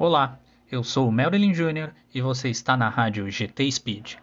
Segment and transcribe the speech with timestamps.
[0.00, 0.38] Olá,
[0.70, 1.90] eu sou o Marilyn Jr.
[2.14, 4.14] e você está na rádio GT Speed.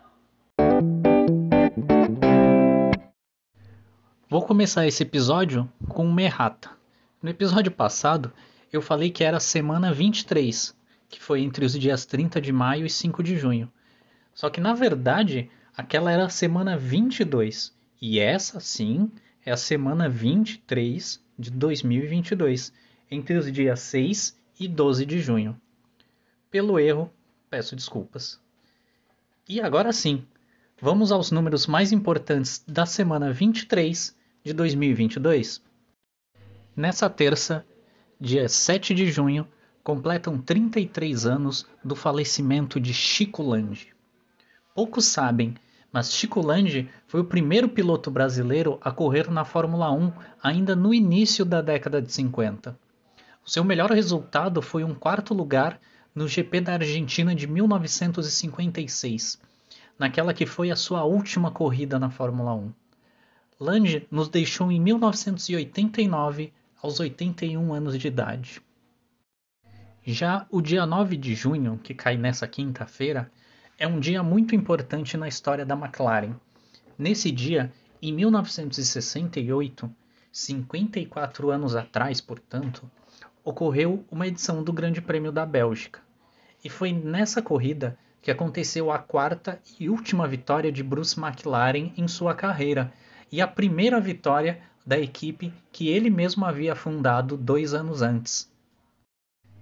[4.29, 6.69] Vou começar esse episódio com uma errata.
[7.21, 8.31] No episódio passado,
[8.71, 10.73] eu falei que era semana 23,
[11.09, 13.69] que foi entre os dias 30 de maio e 5 de junho.
[14.33, 19.11] Só que na verdade, aquela era a semana 22, e essa sim
[19.45, 22.71] é a semana 23 de 2022,
[23.11, 25.59] entre os dias 6 e 12 de junho.
[26.49, 27.11] Pelo erro,
[27.49, 28.39] peço desculpas.
[29.47, 30.25] E agora sim,
[30.81, 35.61] vamos aos números mais importantes da semana 23 de 2022.
[36.75, 37.65] Nessa terça,
[38.19, 39.47] dia 7 de junho,
[39.83, 43.93] completam 33 anos do falecimento de Chico Lange.
[44.73, 45.55] Poucos sabem,
[45.91, 50.93] mas Chico Lange foi o primeiro piloto brasileiro a correr na Fórmula 1 ainda no
[50.93, 52.77] início da década de 50.
[53.45, 55.79] O seu melhor resultado foi um quarto lugar
[56.15, 59.37] no GP da Argentina de 1956,
[59.99, 62.73] naquela que foi a sua última corrida na Fórmula 1.
[63.59, 68.61] Lange nos deixou em 1989, aos 81 anos de idade.
[70.05, 73.29] Já o dia 9 de junho, que cai nessa quinta-feira,
[73.77, 76.35] é um dia muito importante na história da McLaren.
[76.97, 79.91] Nesse dia, em 1968,
[80.31, 82.89] 54 anos atrás, portanto,
[83.45, 86.01] ocorreu uma edição do Grande Prêmio da Bélgica.
[86.63, 92.07] E foi nessa corrida que aconteceu a quarta e última vitória de Bruce McLaren em
[92.07, 92.91] sua carreira
[93.31, 98.51] e a primeira vitória da equipe que ele mesmo havia fundado dois anos antes.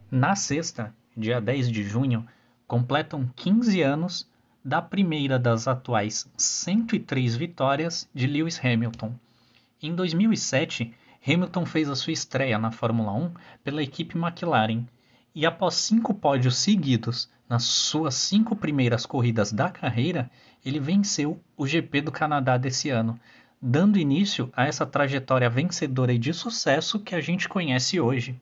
[0.09, 2.25] Na sexta, dia 10 de junho,
[2.65, 4.29] completam 15 anos
[4.63, 9.13] da primeira das atuais 103 vitórias de Lewis Hamilton.
[9.81, 10.93] Em 2007,
[11.25, 14.85] Hamilton fez a sua estreia na Fórmula 1 pela equipe McLaren
[15.33, 20.29] e, após cinco pódios seguidos nas suas cinco primeiras corridas da carreira,
[20.65, 23.19] ele venceu o GP do Canadá desse ano,
[23.61, 28.39] dando início a essa trajetória vencedora e de sucesso que a gente conhece hoje.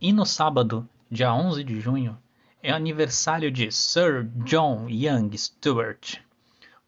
[0.00, 2.18] E no sábado, dia 11 de junho,
[2.62, 6.16] é aniversário de Sir John Young Stewart.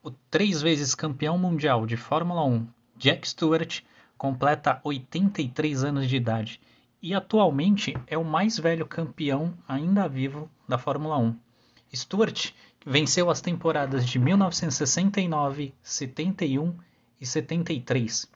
[0.03, 2.67] O três vezes campeão mundial de Fórmula 1,
[2.97, 3.83] Jack Stewart,
[4.17, 6.61] completa 83 anos de idade
[7.05, 11.37] e atualmente é o mais velho campeão ainda vivo da Fórmula 1.
[11.95, 12.53] Stewart
[12.85, 16.75] venceu as temporadas de 1969, 71
[17.21, 18.27] e 73.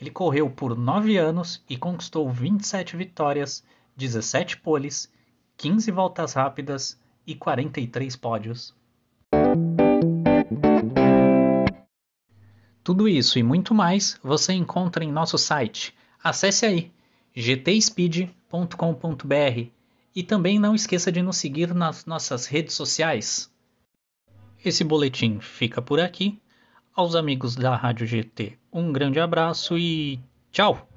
[0.00, 3.64] Ele correu por nove anos e conquistou 27 vitórias,
[3.96, 5.12] 17 poles
[5.56, 8.74] 15 voltas rápidas e 43 pódios.
[12.84, 15.94] Tudo isso e muito mais você encontra em nosso site.
[16.22, 16.92] Acesse aí
[17.34, 19.70] gtspeed.com.br
[20.14, 23.50] e também não esqueça de nos seguir nas nossas redes sociais.
[24.64, 26.38] Esse boletim fica por aqui.
[26.94, 30.91] Aos amigos da Rádio GT, um grande abraço e tchau!